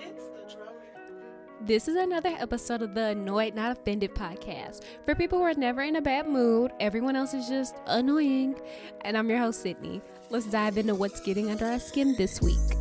[0.00, 0.72] It's the drummer.
[1.60, 5.82] This is another episode of the Annoyed Not Offended podcast for people who are never
[5.82, 6.72] in a bad mood.
[6.78, 8.54] Everyone else is just annoying.
[9.00, 10.00] And I'm your host, Sydney.
[10.30, 12.77] Let's dive into what's getting under our skin this week.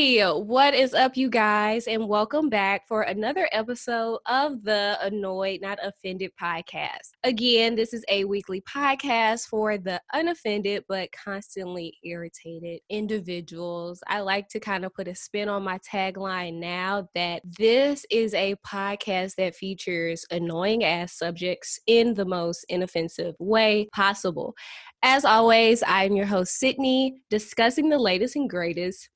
[0.00, 5.60] Okay, what is up, you guys, and welcome back for another episode of the Annoyed
[5.60, 7.10] Not Offended podcast.
[7.22, 14.02] Again, this is a weekly podcast for the unoffended but constantly irritated individuals.
[14.08, 18.32] I like to kind of put a spin on my tagline now that this is
[18.32, 24.54] a podcast that features annoying ass subjects in the most inoffensive way possible.
[25.02, 29.10] As always, I'm your host, Sydney, discussing the latest and greatest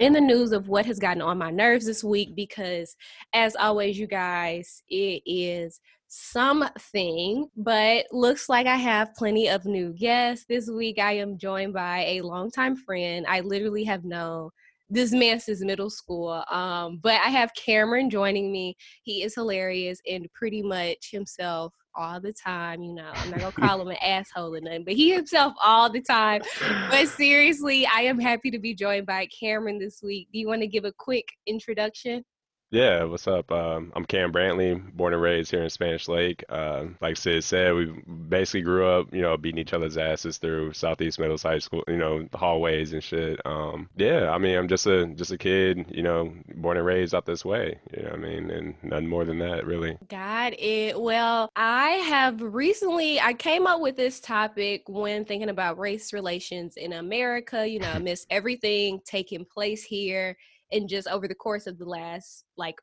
[0.00, 2.96] in the news of what has gotten on my nerves this week because,
[3.34, 5.78] as always, you guys, it is
[6.08, 10.46] something, but looks like I have plenty of new guests.
[10.48, 14.48] This week, I am joined by a longtime friend I literally have known
[14.88, 16.44] this man since middle school.
[16.50, 18.76] Um, but I have Cameron joining me.
[19.02, 22.82] He is hilarious and pretty much himself all the time.
[22.82, 25.90] You know, I'm not gonna call him an asshole or nothing, but he himself all
[25.90, 26.42] the time.
[26.90, 30.28] But seriously, I am happy to be joined by Cameron this week.
[30.32, 32.24] Do you want to give a quick introduction?
[32.72, 33.50] Yeah, what's up?
[33.50, 36.44] Um, I'm Cam Brantley, born and raised here in Spanish Lake.
[36.48, 40.72] Uh, like Sid said, we basically grew up, you know, beating each other's asses through
[40.72, 43.44] Southeast Middle High School, you know, hallways and shit.
[43.44, 47.12] Um, yeah, I mean, I'm just a just a kid, you know, born and raised
[47.12, 47.80] out this way.
[47.92, 48.50] You know I mean?
[48.52, 49.98] And nothing more than that, really.
[50.08, 51.00] Got it.
[51.00, 56.76] Well, I have recently I came up with this topic when thinking about race relations
[56.76, 57.66] in America.
[57.66, 60.36] You know, I miss everything taking place here
[60.72, 62.76] and just over the course of the last like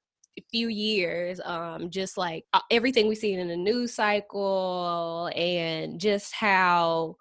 [0.51, 6.31] few years um just like uh, everything we've seen in the news cycle and just
[6.31, 7.15] how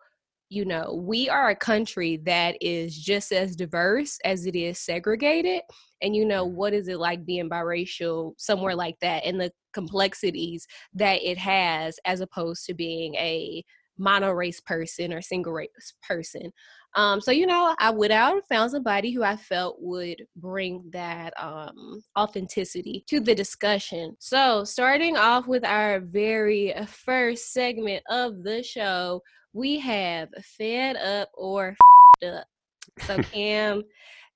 [0.49, 5.63] you know we are a country that is just as diverse as it is segregated.
[6.03, 10.67] And you know what is it like being biracial somewhere like that and the complexities
[10.95, 13.65] that it has as opposed to being a
[13.99, 16.53] mono race person or single race person
[16.97, 20.83] um, so you know, I went out and found somebody who I felt would bring
[20.93, 24.17] that um, authenticity to the discussion.
[24.19, 31.29] So starting off with our very first segment of the show, we have fed up
[31.35, 31.77] or
[32.25, 32.47] up.
[33.01, 33.83] So Cam,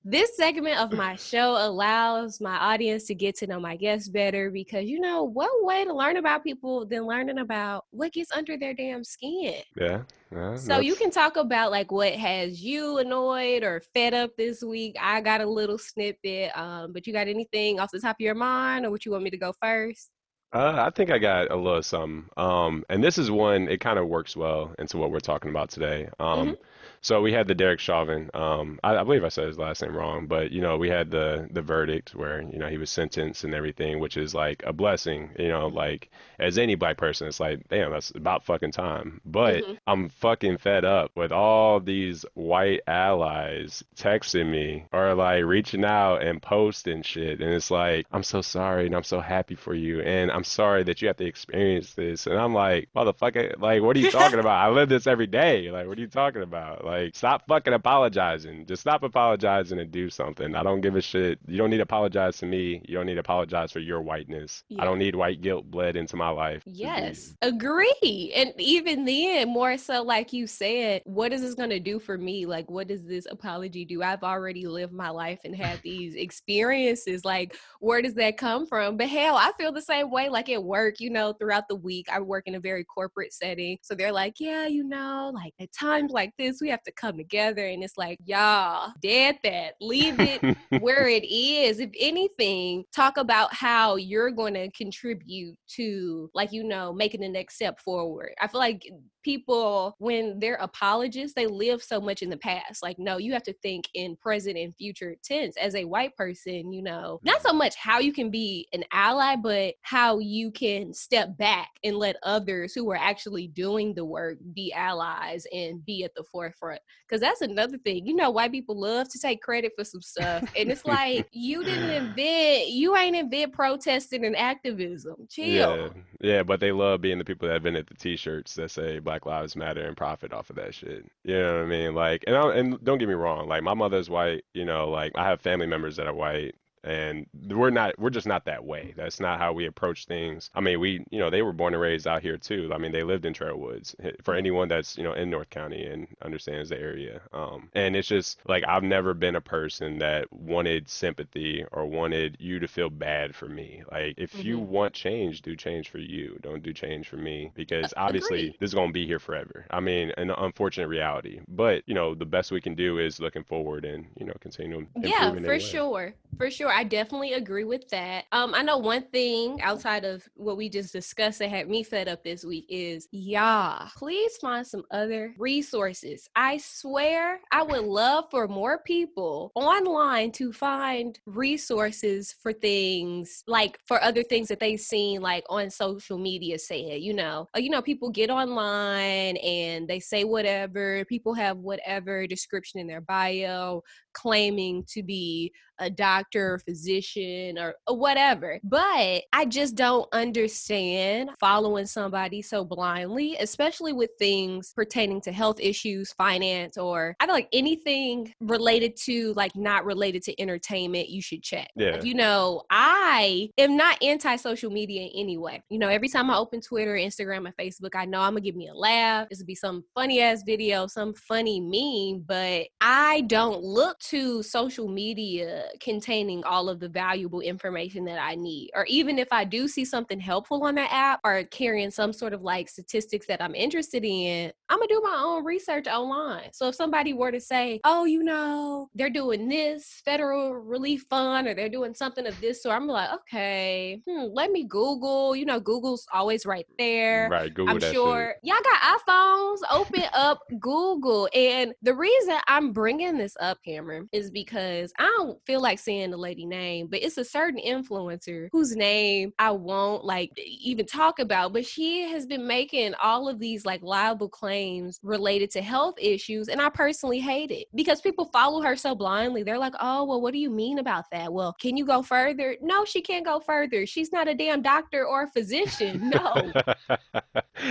[0.03, 4.49] this segment of my show allows my audience to get to know my guests better
[4.49, 8.57] because you know what way to learn about people than learning about what gets under
[8.57, 9.61] their damn skin.
[9.77, 10.01] Yeah.
[10.31, 14.63] yeah so you can talk about like what has you annoyed or fed up this
[14.63, 14.95] week.
[14.99, 18.35] I got a little snippet, um, but you got anything off the top of your
[18.35, 20.09] mind, or what you want me to go first?
[20.53, 22.29] Uh, I think I got a little some.
[22.35, 25.69] Um, and this is one, it kind of works well into what we're talking about
[25.69, 26.09] today.
[26.19, 26.57] Um, Mhm.
[27.01, 29.95] So we had the Derek Chauvin, um, I, I believe I said his last name
[29.95, 33.43] wrong, but you know, we had the the verdict where, you know, he was sentenced
[33.43, 36.09] and everything, which is like a blessing, you know, like
[36.39, 39.21] as any black person, it's like, damn, that's about fucking time.
[39.25, 39.77] But Mhm.
[39.87, 46.21] I'm fucking fed up with all these white allies texting me or like reaching out
[46.23, 47.41] and posting shit.
[47.41, 50.01] And it's like, I'm so sorry and I'm so happy for you.
[50.01, 52.27] And I'm sorry that you have to experience this.
[52.27, 54.65] And I'm like, motherfucker, like, what are you talking about?
[54.65, 55.69] I live this every day.
[55.71, 56.83] Like, what are you talking about?
[56.85, 58.65] Like, stop fucking apologizing.
[58.65, 60.55] Just stop apologizing and do something.
[60.55, 61.39] I don't give a shit.
[61.47, 62.81] You don't need to apologize to me.
[62.87, 64.63] You don't need to apologize for your whiteness.
[64.69, 64.81] Yeah.
[64.81, 66.63] I don't need white guilt bled into my life.
[66.65, 68.31] Yes, agree.
[68.35, 72.17] And even then, more so, like you said, what is this going to do for
[72.17, 72.45] me?
[72.45, 74.03] Like, what does this apology do?
[74.03, 77.25] I've already lived my life and had these experiences.
[77.25, 78.97] Like, where does that come from?
[78.97, 80.29] But hell, I feel the same way.
[80.29, 83.77] Like at work, you know, throughout the week, I work in a very corporate setting.
[83.81, 87.17] So they're like, yeah, you know, like at times like this, we have to come
[87.17, 87.65] together.
[87.65, 89.75] And it's like, y'all, dead that.
[89.81, 91.79] Leave it where it is.
[91.79, 97.29] If anything, talk about how you're going to contribute to, like, you know, making the
[97.29, 98.33] next step forward.
[98.41, 98.83] I feel like
[99.23, 102.83] people, when they're apologists, they live so much in the past.
[102.83, 105.55] Like, no, you have to think in present and future tense.
[105.57, 107.59] As a white person, you know, not so mm-hmm.
[107.59, 112.15] much how you can be an ally, but how you can step back and let
[112.23, 116.70] others who are actually doing the work be allies and be at the forefront.
[117.07, 118.05] Because that's another thing.
[118.05, 120.43] You know, white people love to take credit for some stuff.
[120.57, 125.27] And it's like, you didn't invent, you ain't invent protesting and activism.
[125.29, 125.45] Chill.
[125.47, 125.89] Yeah,
[126.21, 129.55] yeah, but they love being the people that invented the T-shirts that say Black Lives
[129.55, 131.05] Matter and profit off of that shit.
[131.23, 131.95] You know what I mean?
[131.95, 134.43] Like, and I, and don't get me wrong, like my mother's white.
[134.53, 136.55] You know, like I have family members that are white.
[136.83, 138.93] And we're not we're just not that way.
[138.95, 140.49] That's not how we approach things.
[140.55, 142.71] I mean, we you know they were born and raised out here too.
[142.73, 143.95] I mean, they lived in Trail Woods.
[144.23, 148.07] For anyone that's you know in North County and understands the area, um, and it's
[148.07, 152.89] just like I've never been a person that wanted sympathy or wanted you to feel
[152.89, 153.83] bad for me.
[153.91, 154.47] Like if mm-hmm.
[154.47, 156.37] you want change, do change for you.
[156.41, 158.57] Don't do change for me because obviously Agreed.
[158.59, 159.65] this is gonna be here forever.
[159.69, 161.41] I mean, an unfortunate reality.
[161.47, 164.87] But you know, the best we can do is looking forward and you know continuing
[164.95, 166.70] Yeah, for sure, for sure.
[166.71, 168.25] I definitely agree with that.
[168.31, 172.07] Um, I know one thing outside of what we just discussed that had me fed
[172.07, 176.29] up this week is, yeah, please find some other resources.
[176.35, 183.79] I swear, I would love for more people online to find resources for things like
[183.85, 187.69] for other things that they've seen like on social media said, you know, uh, you
[187.69, 193.81] know, people get online and they say whatever, people have whatever description in their bio
[194.13, 198.59] claiming to be a doctor, or physician, or, or whatever.
[198.63, 205.59] But I just don't understand following somebody so blindly, especially with things pertaining to health
[205.59, 211.21] issues, finance, or I feel like anything related to like not related to entertainment, you
[211.21, 211.69] should check.
[211.75, 211.91] Yeah.
[211.91, 215.61] Like, you know, I am not anti social media anyway.
[215.69, 218.55] You know, every time I open Twitter, Instagram, and Facebook, I know I'm gonna give
[218.55, 219.29] me a laugh.
[219.29, 224.43] This would be some funny ass video, some funny meme, but I don't look to
[224.43, 228.71] social media containing all of the valuable information that I need.
[228.75, 232.33] Or even if I do see something helpful on that app or carrying some sort
[232.33, 236.49] of like statistics that I'm interested in, I'm gonna do my own research online.
[236.53, 241.47] So if somebody were to say, oh, you know, they're doing this federal relief fund
[241.47, 245.35] or they're doing something of this sort, I'm like, okay, hmm, let me Google.
[245.35, 247.29] You know, Google's always right there.
[247.29, 247.75] Right, Google.
[247.75, 249.57] I'm sure y'all got iPhones.
[249.71, 251.29] Open up Google.
[251.33, 256.11] And the reason I'm bringing this up, Cameron, is because I don't feel like saying
[256.11, 261.19] the lady name, but it's a certain influencer whose name I won't like even talk
[261.19, 265.95] about, but she has been making all of these like liable claims related to health
[265.99, 266.47] issues.
[266.47, 269.43] And I personally hate it because people follow her so blindly.
[269.43, 271.33] They're like, oh, well, what do you mean about that?
[271.33, 272.55] Well, can you go further?
[272.61, 273.85] No, she can't go further.
[273.85, 276.13] She's not a damn doctor or a physician.
[276.21, 276.51] No.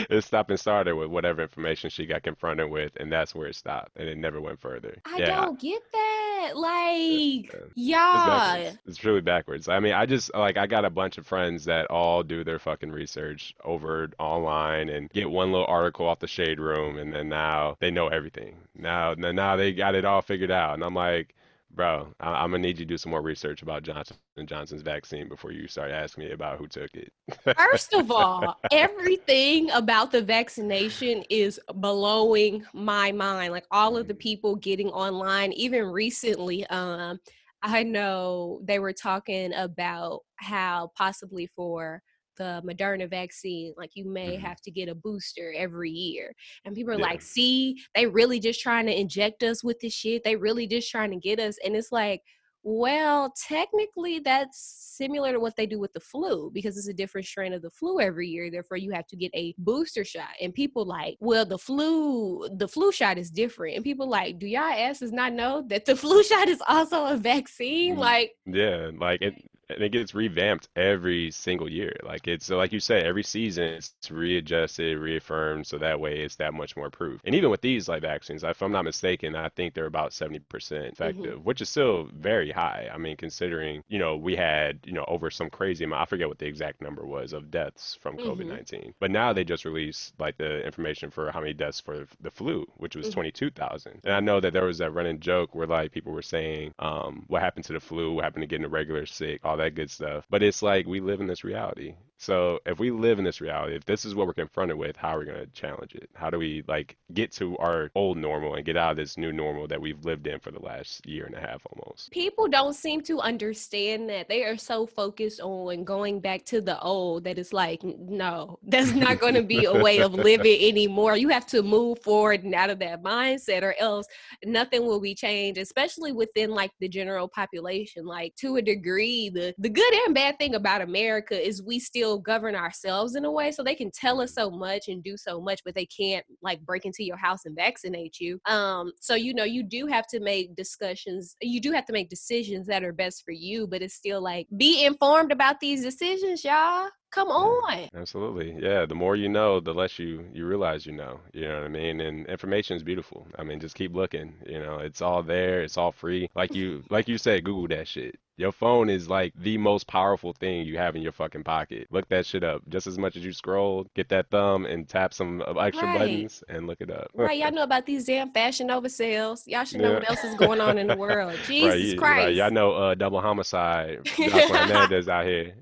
[0.09, 3.55] it stopped and started with whatever information she got confronted with, and that's where it
[3.55, 3.91] stopped.
[3.97, 4.97] And it never went further.
[5.05, 5.41] I yeah.
[5.41, 6.53] don't get that.
[6.55, 8.57] Like, yeah.
[8.57, 9.69] It's, it's really backwards.
[9.69, 12.59] I mean, I just like I got a bunch of friends that all do their
[12.59, 17.29] fucking research over online and get one little article off the shade room, and then
[17.29, 18.57] now they know everything.
[18.77, 21.35] Now, now they got it all figured out, and I'm like,
[21.71, 24.83] bro, I- am gonna need you to do some more research about Johnson and Johnson's
[24.83, 27.13] vaccine before you start asking me about who took it.
[27.57, 33.53] First of all, everything about the vaccination is blowing my mind.
[33.53, 34.19] Like all of the mm.
[34.19, 37.21] people getting online, even recently, um,
[37.63, 42.03] I know they were talking about how possibly for
[42.37, 44.47] the Moderna vaccine, like you may mm-hmm.
[44.47, 46.33] have to get a booster every year.
[46.65, 47.05] And people are yeah.
[47.05, 50.25] like, see, they really just trying to inject us with this shit.
[50.25, 51.57] They really just trying to get us.
[51.65, 52.23] And it's like,
[52.63, 54.59] well, technically, that's
[54.97, 57.71] similar to what they do with the flu because it's a different strain of the
[57.71, 58.51] flu every year.
[58.51, 60.29] Therefore, you have to get a booster shot.
[60.41, 63.77] And people like, well, the flu, the flu shot is different.
[63.77, 67.17] And people like, do y'all asses not know that the flu shot is also a
[67.17, 67.93] vaccine?
[67.93, 68.01] Mm-hmm.
[68.01, 69.43] Like, yeah, like it,
[69.75, 71.95] and it gets revamped every single year.
[72.03, 76.55] Like it's like you said, every season it's readjusted, reaffirmed, so that way it's that
[76.55, 77.21] much more proof.
[77.25, 80.93] And even with these like vaccines, if I'm not mistaken, I think they're about 70%
[80.93, 81.45] effective, mm-hmm.
[81.45, 82.89] which is still very high.
[82.93, 86.29] I mean, considering you know we had you know over some crazy amount, I forget
[86.29, 88.29] what the exact number was of deaths from mm-hmm.
[88.29, 92.31] COVID-19, but now they just released like the information for how many deaths for the
[92.31, 93.15] flu, which was mm-hmm.
[93.15, 94.01] 22,000.
[94.05, 97.25] And I know that there was that running joke where like people were saying, um,
[97.29, 98.15] what happened to the flu?
[98.15, 99.41] What happened to getting a regular sick?
[99.45, 100.25] All that good stuff.
[100.31, 101.95] But it's like we live in this reality.
[102.21, 105.17] So if we live in this reality, if this is what we're confronted with, how
[105.17, 106.11] are we going to challenge it?
[106.15, 109.33] How do we like get to our old normal and get out of this new
[109.33, 112.11] normal that we've lived in for the last year and a half almost?
[112.11, 114.29] People don't seem to understand that.
[114.29, 118.93] They are so focused on going back to the old that it's like, no, that's
[118.93, 121.17] not going to be a way of living anymore.
[121.17, 124.07] You have to move forward and out of that mindset or else
[124.45, 128.05] nothing will be changed, especially within like the general population.
[128.05, 132.19] Like to a degree, the the good and bad thing about America is we still
[132.19, 135.41] govern ourselves in a way so they can tell us so much and do so
[135.41, 138.41] much but they can't like break into your house and vaccinate you.
[138.47, 142.09] Um so you know you do have to make discussions you do have to make
[142.09, 146.45] decisions that are best for you but it's still like be informed about these decisions
[146.45, 147.89] y'all Come on.
[147.95, 148.57] absolutely.
[148.61, 151.21] Yeah, the more you know, the less you you realize you know.
[151.33, 152.01] You know what I mean?
[152.01, 153.27] And information is beautiful.
[153.39, 154.35] I mean, just keep looking.
[154.47, 155.63] You know, it's all there.
[155.63, 156.31] It's all free.
[156.35, 158.17] Like you like you said, Google that shit.
[158.37, 161.89] Your phone is like the most powerful thing you have in your fucking pocket.
[161.91, 162.63] Look that shit up.
[162.71, 165.99] Just as much as you scroll, get that thumb and tap some uh, extra Right.
[165.99, 167.09] buttons and look it up.
[167.13, 167.39] Right.
[167.39, 169.47] Y'all know about these damn Fashion Nova sales.
[169.47, 169.95] Y'all should know Yeah.
[169.99, 171.33] what else is going on in the world.
[171.33, 172.35] Right, Jesus you, right.
[172.35, 173.99] Y'all know uh double homicide.
[174.17, 175.53] Hernandez out here.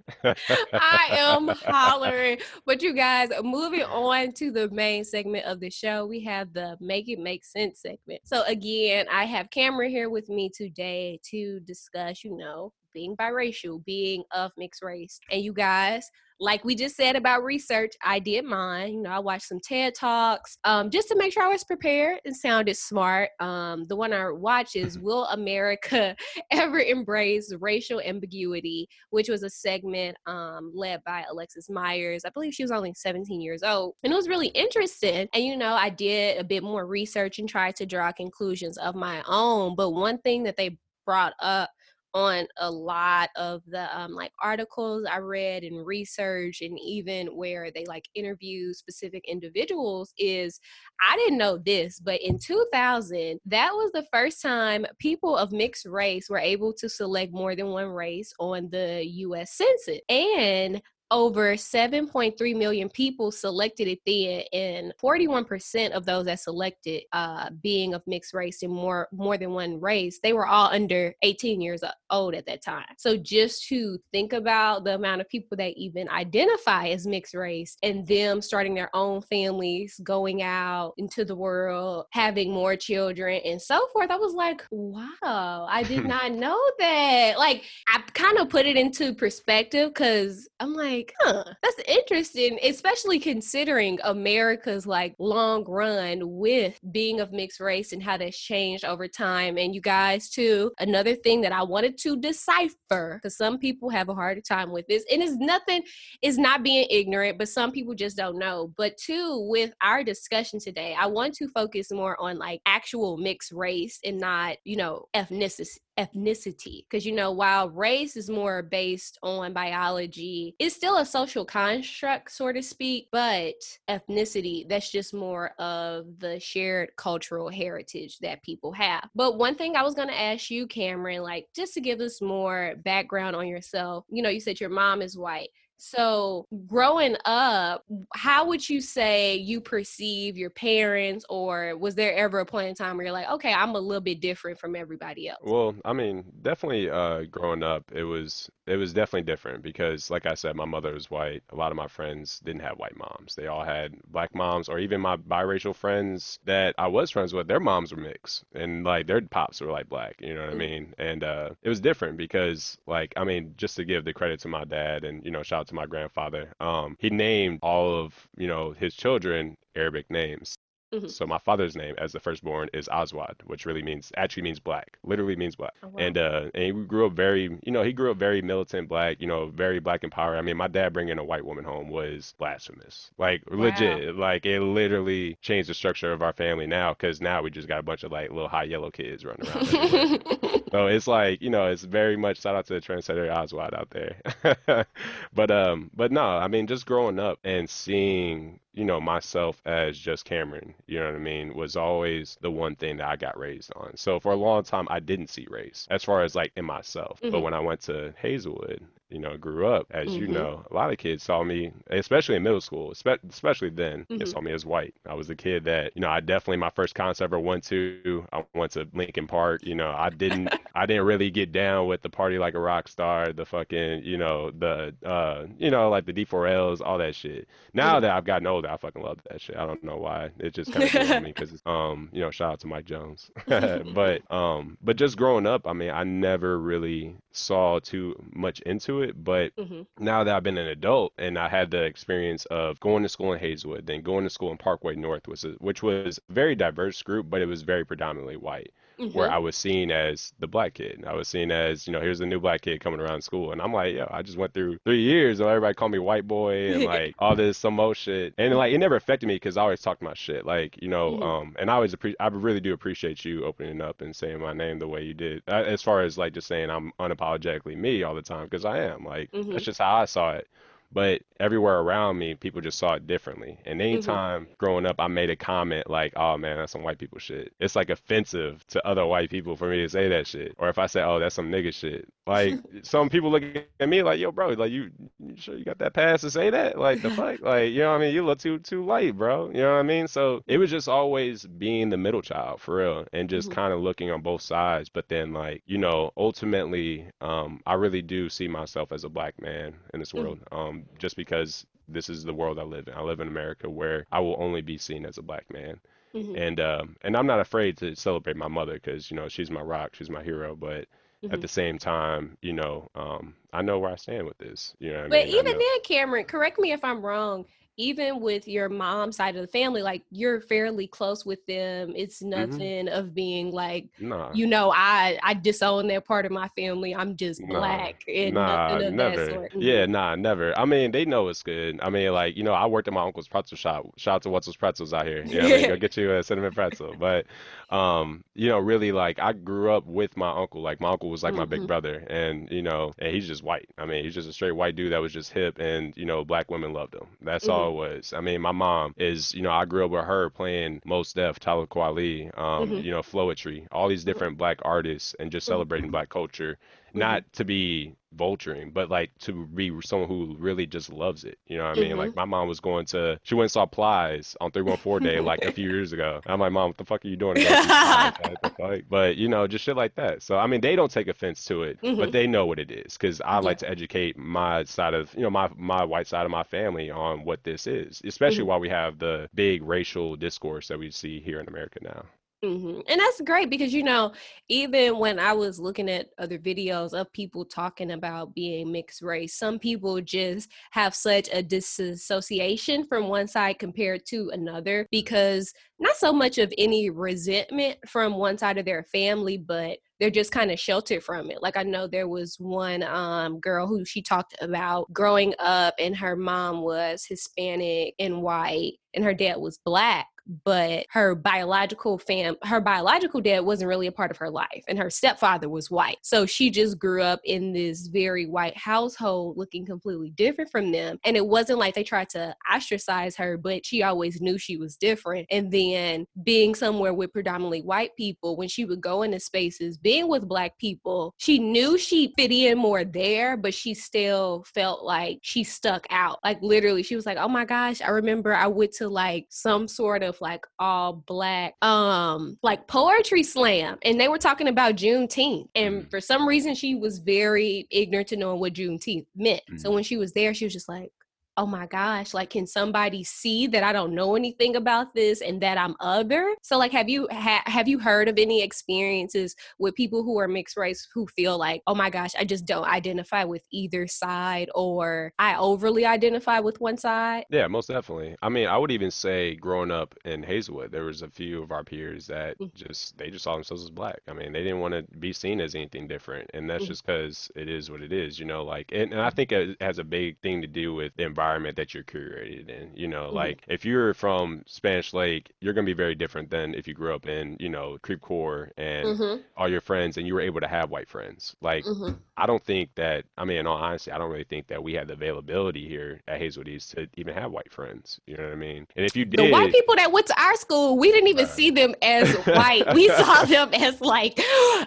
[0.73, 2.39] I am hollering.
[2.67, 6.77] But you guys, moving on to the main segment of the show, we have the
[6.81, 8.23] Make It Make Sense segment.
[8.25, 13.85] So again, I have Cameron here with me today to discuss, you know, being biracial,
[13.85, 15.21] being of mixed race.
[15.31, 16.09] And you guys,
[16.41, 18.95] like we just said about research, I did mine.
[18.95, 22.21] You know, I watched some TED Talks um, just to make sure I was prepared
[22.25, 23.31] and sounded smart.
[23.41, 26.15] Um, the one I watched is Will America
[26.53, 28.89] Ever Embrace Racial Ambiguity?
[29.11, 32.23] which was a segment um, led by Alexis Myers.
[32.25, 33.95] I believe she was only 17 years old.
[34.03, 35.29] And it was really interesting.
[35.33, 38.95] And, you know, I did a bit more research and tried to draw conclusions of
[38.95, 39.77] my own.
[39.77, 41.71] But one thing that they brought up
[42.15, 47.71] on a lot of the um, like articles I read and research, and even where
[47.71, 50.61] they like interview specific individuals, is
[51.07, 55.87] I didn't know this, but in 2000, that was the first time people of mixed
[55.87, 60.01] race were able to select more than one race on the US Census.
[60.09, 67.51] And over 7.3 million people selected it then and 41% of those that selected uh,
[67.63, 71.61] being of mixed race and more more than one race they were all under 18
[71.61, 72.87] years old at that time.
[72.97, 77.77] So just to think about the amount of people that even identify as mixed race
[77.83, 83.61] and them starting their own families going out into the world having more children and
[83.61, 87.39] so forth i was like wow i did not know that.
[87.39, 92.59] Like i kind of put it into perspective because i'm like like, huh, that's interesting,
[92.63, 98.85] especially considering America's like long run with being of mixed race and how that's changed
[98.85, 99.59] over time.
[99.59, 104.09] And you guys, too, another thing that I wanted to decipher, because some people have
[104.09, 105.83] a harder time with this, and it's nothing,
[106.23, 108.73] it's not being ignorant, but some people just don't know.
[108.77, 113.53] But two, with our discussion today, I want to focus more on like actual mixed
[113.53, 119.19] race and not, you know, ethnicity ethnicity because you know while race is more based
[119.23, 123.55] on biology it's still a social construct so to speak but
[123.91, 129.09] ethnicity that's just more of the shared cultural heritage that people have.
[129.15, 132.23] But one thing i was going to ask you cameron like just to give us
[132.23, 137.85] more background on yourself you know you said your mom is white so, growing up,
[138.15, 142.75] how would you say you perceive your parents, or was there ever a point in
[142.75, 145.39] time where you're like, okay, I'm a little bit different from everybody else?
[145.41, 150.27] Well, I mean, definitely uh growing up, it was it was definitely different because like
[150.27, 151.43] I said, my mother was white.
[151.51, 153.35] A lot of my friends didn't have white moms.
[153.37, 157.47] They all had black moms or even my biracial friends that I was friends with,
[157.49, 160.55] their moms were mixed and like their pops were like black, you know what I
[160.55, 160.67] Mhm.
[160.67, 160.93] mean?
[160.99, 164.49] And uh it was different because like I mean, just to give the credit to
[164.49, 168.29] my dad and you know, shout out to my grandfather, um he named all of,
[168.37, 170.57] you know, his children Arabic names.
[170.93, 171.11] Mhm.
[171.11, 174.99] So my father's name as the firstborn is Aswad, which really means actually means black,
[175.05, 175.75] literally means black.
[175.83, 175.95] Oh, wow.
[175.99, 179.21] And uh, and he grew up very, you know, he grew up very militant black,
[179.21, 180.37] you know, very black and power.
[180.37, 183.59] I mean, my dad bringing a white woman home was blasphemous, like Wow.
[183.59, 187.69] legit, like it literally changed the structure of our family now, because now we just
[187.69, 189.67] got a bunch of like little high yellow kids running around.
[190.71, 193.89] So it's like, you know, it's very much shout out to the trendsetter Oswald out
[193.91, 194.21] there.
[195.33, 199.99] But um, but no, I mean, just growing up and seeing, you know, myself as
[199.99, 203.39] just Cameron, you know what I mean, was always the one thing that I got
[203.39, 203.97] raised on.
[203.97, 207.23] So for a long time, I didn't see race as far as like in myself.
[207.31, 207.43] But Mhm.
[207.43, 210.29] when I went to Hazelwood, you know, grew up, as you Mhm.
[210.29, 214.25] know, a lot of kids saw me, especially in middle school, espe- especially then, they
[214.25, 214.27] Mhm.
[214.27, 214.95] saw me as white.
[215.09, 217.65] I was the kid that, you know, I definitely my first concert I ever went
[217.65, 219.63] to, I went to Linkin Park.
[219.65, 222.89] You know, I didn't, I didn't really get down with the party like a rock
[222.89, 227.49] star, the fucking, you know, the, uh, you know, like the D4Ls, all that shit.
[227.75, 228.01] Now Mhm.
[228.01, 229.57] that I've gotten older, I fucking love that shit.
[229.57, 230.31] I don't know why.
[230.39, 233.31] It just kind of me because, um, you know, shout out to Mike Jones.
[233.93, 238.98] But, um, but just growing up, I mean, I never really saw too much into
[239.03, 239.87] it, but Mhm.
[239.99, 243.33] now that I've been an adult and I had the experience of going to school
[243.33, 246.55] in Hazelwood, then going to school in Parkway North, was a, which was a very
[246.55, 248.73] diverse group, but it was very predominantly white,
[249.11, 249.31] where Mhm.
[249.31, 251.03] I was seen as the black kid.
[251.07, 253.61] I was seen as, you know, here's a new black kid coming around school, and
[253.61, 256.73] I'm like, yo, I just went through three years, and everybody called me white boy
[256.75, 259.63] and like all this some old shit, and like it never affected me because I
[259.63, 261.23] always talked my shit, like you know, Mhm.
[261.23, 264.53] um, and I always appre- I really do appreciate you opening up and saying my
[264.53, 268.03] name the way you did, uh, as far as like just saying I'm unapologetically me
[268.03, 269.53] all the time because I am, like Mhm.
[269.53, 270.49] that's just how I saw it.
[270.93, 273.59] But everywhere around me, people just saw it differently.
[273.65, 274.19] And Mm-hmm.
[274.21, 277.53] anytime growing up, I made a comment like, "Oh man, that's some white people shit."
[277.61, 280.55] It's like offensive to other white people for me to say that shit.
[280.59, 283.45] Or if I say, "Oh, that's some nigga shit," like some people look
[283.81, 286.51] at me like, "Yo, bro, like you, you sure you got that pass to say
[286.51, 288.15] that?" Like the fuck, like you know what I mean?
[288.15, 289.49] You look too too light, bro.
[289.49, 290.09] You know what I mean?
[290.09, 293.59] So it was just always being the middle child for real, and just Mhm.
[293.59, 294.89] kind of looking on both sides.
[294.89, 299.41] But then like you know, ultimately, um, I really do see myself as a black
[299.41, 300.15] man in this Mhm.
[300.15, 302.95] world, um, just because this is the world I live in.
[302.95, 305.81] I live in America where I will only be seen as a black man.
[306.15, 306.37] Mhm.
[306.37, 309.61] And um, and I'm not afraid to celebrate my mother because you know she's my
[309.63, 310.55] rock, she's my hero.
[310.57, 310.87] But
[311.31, 311.41] at Mhm.
[311.41, 314.75] the same time, you know, um, I know where I stand with this.
[314.79, 315.29] You know what I But mean?
[315.29, 317.47] Even then, Cameron, correct me if I'm wrong.
[317.79, 321.93] Even with your mom's side of the family, like you're fairly close with them.
[321.97, 326.33] It's hmm nothing of being like, Nah, you know, I I disown that part of
[326.33, 326.95] my family.
[326.95, 329.23] I'm just nah, black and nah, nothing of that never.
[329.23, 329.53] sort.
[329.59, 330.57] Yeah, nah, never.
[330.59, 331.79] I mean, they know it's good.
[331.83, 333.87] I mean, like, you know, I worked at my uncle's pretzel shop.
[333.97, 335.25] Shout out to Wetzel's Pretzels out here.
[335.29, 335.67] You know I mean?
[335.67, 336.97] Go get you a cinnamon pretzel.
[336.97, 337.27] But,
[337.71, 340.61] um, you know, really, like, I grew up with my uncle.
[340.63, 341.69] Like, my uncle was like my big Mhm.
[341.69, 343.69] brother, and you know, and he's just white.
[343.79, 346.25] I mean, he's just a straight white dude that was just hip, and you know,
[346.25, 347.07] black women loved him.
[347.21, 347.49] That's Mhm.
[347.49, 348.13] all it was.
[348.13, 351.39] I mean, my mom is, you know, I grew up with her playing Mos Def,
[351.41, 352.83] Talib Kweli, um, Mhm.
[352.83, 354.05] you know, Floetry, all these Mhm.
[354.05, 355.69] different black artists, and just Mhm.
[355.69, 356.57] celebrating black culture
[356.95, 356.99] Mhm.
[356.99, 361.39] not to be vulturing, but like to be someone who really just loves it.
[361.47, 361.97] You know what I mean?
[361.99, 362.17] Like Mhm.
[362.17, 365.53] my mom was going to, she went and saw Plies on 314 Day like a
[365.53, 366.21] few years ago.
[366.27, 368.15] I'm like, Mom, what the fuck are you doing to go see Plies?
[368.59, 368.89] Like.
[368.89, 370.23] But you know, just shit like that.
[370.23, 372.13] So I mean, they don't take offense to it, but Mhm.
[372.13, 373.39] they know what it is because I Yeah.
[373.41, 376.91] like to educate my side of, you know, my my white side of my family
[376.91, 378.47] on what this is, especially Mhm.
[378.47, 382.07] while we have the big racial discourse that we see here in America now.
[382.45, 384.13] Hmm And that's great because, you know,
[384.49, 389.35] even when I was looking at other videos of people talking about being mixed race,
[389.35, 395.97] some people just have such a disassociation from one side compared to another because not
[395.97, 400.53] so much of any resentment from one side of their family, but they're just kind
[400.53, 401.43] of sheltered from it.
[401.43, 405.97] Like I know there was one um, girl who she talked about growing up, and
[405.97, 410.07] her mom was Hispanic and white, and her dad was black
[410.45, 414.79] but her biological fam her biological dad wasn't really a part of her life and
[414.79, 415.99] her stepfather was white.
[416.03, 420.99] So she just grew up in this very white household looking completely different from them.
[421.05, 424.77] And it wasn't like they tried to ostracize her but she always knew she was
[424.77, 425.27] different.
[425.31, 430.09] And then being somewhere with predominantly white people when she would go into spaces being
[430.09, 435.19] with black people she knew she fit in more there but she still felt like
[435.23, 436.19] she stuck out.
[436.25, 439.69] Like literally she was like oh my gosh i remember i went to like some
[439.69, 445.49] sort of like all black um like poetry slam and they were talking about Juneteenth.
[445.55, 445.91] And Mhm.
[445.91, 449.43] for some reason she was very ignorant to knowing what Juneteenth meant.
[449.57, 449.75] So Mhm.
[449.75, 450.91] when she was there, she was just like,
[451.39, 455.41] Oh my gosh, like can somebody see that I don't know anything about this and
[455.41, 456.35] that I'm other?
[456.43, 460.27] So like have you ha- have you heard of any experiences with people who are
[460.27, 464.51] mixed race who feel like, "Oh my gosh, I just don't identify with either side
[464.55, 468.17] or I overly identify with one side?" Yeah, most definitely.
[468.23, 471.53] I mean, I would even say growing up in Hazelwood, there was a few of
[471.53, 472.51] our peers that Mm.
[472.55, 474.01] just they just saw themselves as black.
[474.09, 476.67] I mean, they didn't want to be seen as anything different, and that's Mhm.
[476.67, 478.43] just because it is what it is, you know.
[478.45, 481.28] Like, and, and I think it has a big thing to do with the environment
[481.29, 482.71] that you're curated in.
[482.75, 483.13] You know, Mhm.
[483.15, 486.95] like if you're from Spanish Lake, you're gonna be very different than if you grew
[486.95, 489.23] up in, you know, Creve Coeur and Mhm.
[489.37, 491.37] all your friends, and you were able to have white friends.
[491.41, 491.99] Like, Mhm.
[492.17, 494.73] I don't think that, I mean, in all honesty, I don't really think that we
[494.75, 498.01] had the availability here at Hazelwood East to even have white friends.
[498.07, 498.67] You know what I mean?
[498.77, 499.21] And if you did.
[499.21, 502.75] The white people that went to our school, we didn't even see them as white.
[502.75, 504.19] We saw them as like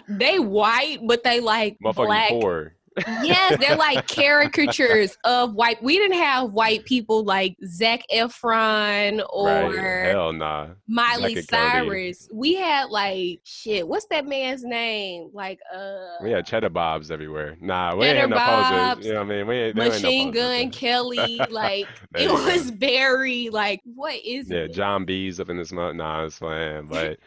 [0.08, 2.28] they white, but they like black.
[2.30, 2.74] poor.
[3.22, 5.82] Yes, they're like caricatures of white.
[5.82, 9.24] We didn't have white people like Zac Efron Right?
[9.32, 10.68] or Hell nah.
[10.88, 11.44] Miley Zac.
[11.48, 12.28] Cyrus.
[12.32, 13.86] We had like shit.
[13.86, 15.30] What's that man's name?
[15.32, 17.56] Like uh We had cheddar bobs everywhere.
[17.60, 18.70] Nah, we ain't Cheddar had no posers.
[18.78, 19.46] Bobs, You know what I mean?
[19.46, 20.70] We ain't, ain't no Machine Gun.
[20.70, 21.40] Kelly.
[21.50, 24.72] Like it was very like what is Yeah, it?
[24.74, 25.96] John B's up in this month.
[25.96, 26.86] Nah, it's playing.
[26.88, 27.18] But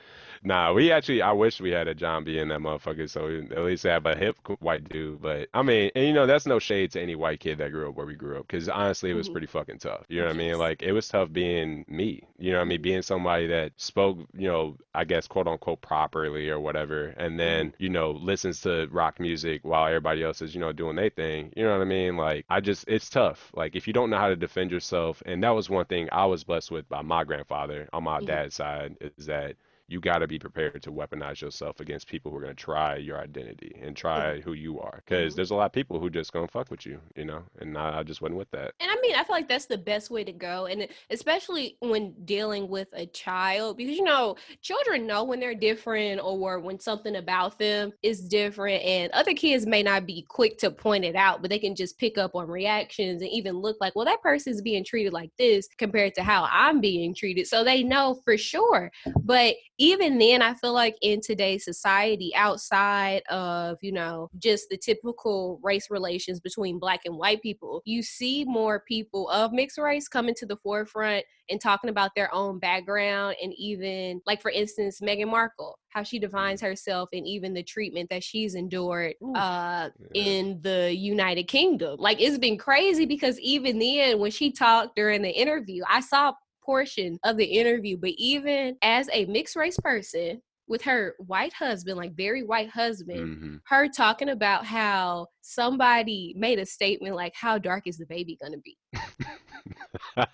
[0.46, 3.40] nah, we actually, I wish we had a John B in that motherfucker, so we
[3.52, 5.22] at least have a hip white dude.
[5.22, 7.90] But I mean, and you know, that's no shade to any white kid that grew
[7.90, 9.34] up where we grew up, because honestly, it was Mhm.
[9.34, 10.06] pretty fucking tough.
[10.08, 10.58] You know what I mean?
[10.58, 12.24] Like, it was tough being me.
[12.38, 12.82] You know what I mean?
[12.82, 17.74] Being somebody that spoke, you know, I guess, quote unquote, properly or whatever, and then,
[17.80, 21.52] you know, listens to rock music while everybody else is, you know, doing their thing.
[21.58, 22.18] You know what I mean?
[22.18, 23.52] Like, I just, it's tough.
[23.56, 26.26] Like, if you don't know how to defend yourself, and that was one thing I
[26.26, 28.26] was blessed with by my grandfather on my Mhm.
[28.28, 29.56] dad's side, is that
[29.88, 32.96] you got to be prepared to weaponize yourself against people who are going to try
[32.96, 35.04] your identity and try who you are.
[35.06, 35.36] Because Mhm.
[35.36, 37.78] there's a lot of people who just going to fuck with you, you know, and
[37.78, 38.74] I, I just wasn't with that.
[38.80, 40.66] And I mean, I feel like that's the best way to go.
[40.66, 46.20] And especially when dealing with a child, because you know, children know when they're different
[46.24, 48.84] or when something about them is different.
[48.84, 52.00] And other kids may not be quick to point it out, but they can just
[52.00, 55.68] pick up on reactions and even look like, well, that person's being treated like this
[55.78, 57.48] compared to how I'm being treated.
[57.48, 58.92] So they know for sure.
[59.24, 64.78] But even then, I feel like in today's society, outside of, you know, just the
[64.78, 70.08] typical race relations between black and white people, you see more people of mixed race
[70.08, 73.36] coming to the forefront and talking about their own background.
[73.42, 78.10] And even, like, for instance, Meghan Markle, how she defines herself and even the treatment
[78.10, 80.22] that she's endured uh, Yeah.
[80.22, 81.98] in the United Kingdom.
[82.00, 86.34] Like, it's been crazy because even then, when she talked during the interview, I saw
[86.66, 91.96] portion of the interview, but even as a mixed race person with her white husband,
[91.98, 93.60] like very white husband, Mhm.
[93.68, 98.58] her talking about how somebody made a statement like, How dark is the baby gonna
[98.58, 98.78] be?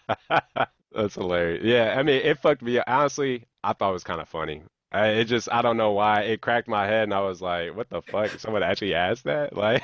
[0.94, 1.64] That's hilarious.
[1.64, 2.86] Yeah, I mean, it fucked me up.
[2.88, 4.64] Honestly, I thought it was kind of funny.
[4.94, 6.24] I, it just, I don't know why.
[6.24, 8.30] It cracked my head, and I was like, "What the fuck?
[8.40, 9.82] Someone actually asked that?" Like,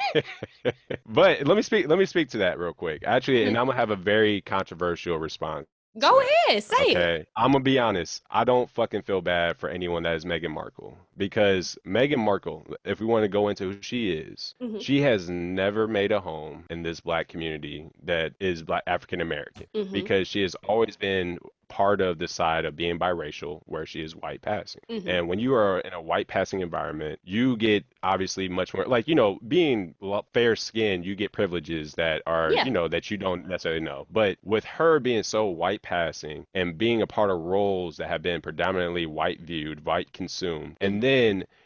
[1.06, 1.88] but let me speak.
[1.88, 3.04] Let me speak to that real quick.
[3.06, 5.68] Actually, and I'm gonna have a very controversial response.
[5.98, 6.98] Go ahead, say it.
[6.98, 8.24] Okay, I'm gonna be honest.
[8.30, 13.00] I don't fucking feel bad for anyone that is Meghan Markle because Meghan Markle, if
[13.00, 14.82] we want to go into who she is, Mhm.
[14.82, 19.68] she has never made a home in this black community that is black African American
[19.74, 19.92] Mhm.
[19.92, 24.16] because she has always been part of the side of being biracial where she is
[24.16, 24.82] white passing.
[24.90, 25.06] Mhm.
[25.06, 29.06] And when you are in a white passing environment, you get obviously much more like,
[29.06, 29.94] you know, being
[30.34, 32.64] fair skinned, you get privileges that are, Yeah.
[32.64, 34.08] you know, that you don't necessarily know.
[34.10, 38.22] But with her being so white passing and being a part of roles that have
[38.22, 41.07] been predominantly white viewed, white consumed, and then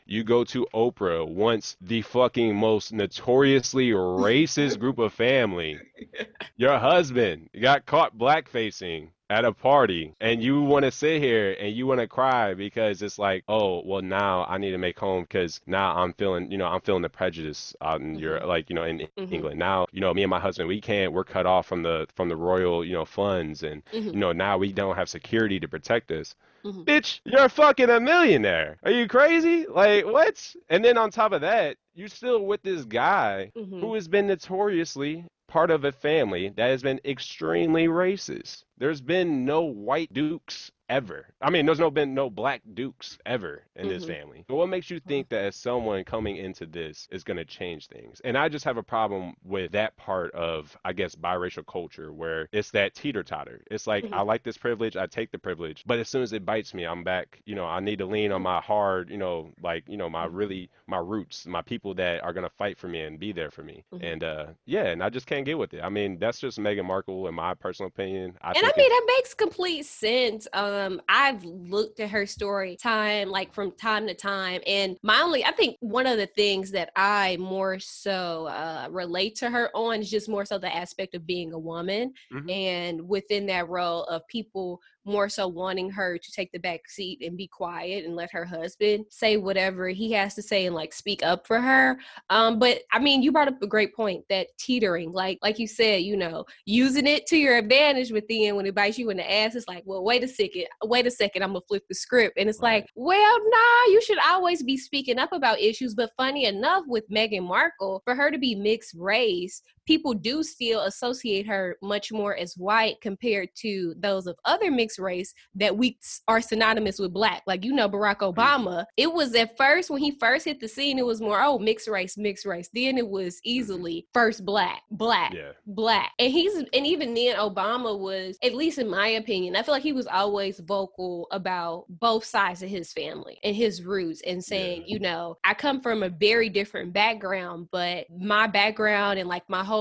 [0.06, 5.80] you go to Oprah, once the fucking most notoriously racist group of family,
[6.58, 11.74] your husband got caught blackfacing at a party and you want to sit here and
[11.74, 15.24] you want to cry because it's like oh well now i need to make home
[15.24, 18.76] because now i'm feeling you know i'm feeling the prejudice out in your like you
[18.76, 19.32] know in Mhm.
[19.32, 22.08] england now you know me and my husband we can't we're cut off from the
[22.14, 24.14] from the royal you know funds and Mhm.
[24.14, 26.84] you know now we don't have security to protect us Mhm.
[26.84, 31.40] bitch you're fucking a millionaire are you crazy like what and then on top of
[31.40, 36.70] that you're still with this guy who has been notoriously part of a family that
[36.70, 38.64] has been extremely racist.
[38.82, 41.28] There's been no white dukes ever.
[41.42, 44.08] I mean, there's no been no black dukes ever in this Mhm.
[44.08, 44.46] family.
[44.48, 47.88] But what makes you think that as someone coming into this is going to change
[47.88, 48.20] things?
[48.26, 52.50] And I just have a problem with that part of, I guess, biracial culture where
[52.52, 53.62] it's that teeter totter.
[53.72, 54.14] It's like Mhm.
[54.14, 56.84] I like this privilege, I take the privilege, but as soon as it bites me,
[56.84, 57.40] I'm back.
[57.46, 60.26] You know, I need to lean on my hard, you know, like you know, my
[60.26, 63.64] really my roots, my people that are gonna fight for me and be there for
[63.64, 63.86] me.
[63.94, 64.04] Mhm.
[64.12, 65.82] And uh, yeah, and I just can't get with it.
[65.82, 68.38] I mean, that's just Meghan Markle, in my personal opinion.
[68.42, 70.48] I and I think mean it- that makes complete sense.
[70.54, 75.44] Um, I've looked at her story time, like from time to time, and my only,
[75.46, 80.02] I think one of the things that I more so uh, relate to her on
[80.02, 82.52] is just more so the aspect of being a woman, Mhm.
[82.52, 87.22] and within that role of people more so wanting her to take the back seat
[87.22, 90.94] and be quiet and let her husband say whatever he has to say and like
[90.94, 91.98] speak up for her.
[92.30, 95.68] Um, but I mean, you brought up a great point that teetering, like like you
[95.68, 99.18] said, you know, using it to your advantage, but then when it bites you in
[99.18, 101.96] the ass, it's like, well, wait a second, wait a second, I'm gonna flip the
[101.96, 102.82] script, and it's Right.
[102.82, 105.96] like, well, nah, you should always be speaking up about issues.
[105.96, 110.82] But funny enough, with Meghan Markle, for her to be mixed race, people do still
[110.82, 115.98] associate her much more as white compared to those of other mixed race that we
[116.28, 117.44] are synonymous with black.
[117.48, 118.40] Like you know, Barack mm-hmm.
[118.40, 118.86] Obama.
[118.98, 121.88] It was at first when he first hit the scene, it was more oh mixed
[121.88, 122.70] race, mixed race.
[122.74, 123.50] Then it was mm-hmm.
[123.50, 128.78] easily first black, black yeah, black and he's and even then obama was at least
[128.78, 132.92] in my opinion i feel like he was always vocal about both sides of his
[132.94, 134.94] family and his roots and saying Yeah.
[134.94, 139.64] you know i come from a very different background but my background and like my
[139.64, 139.81] whole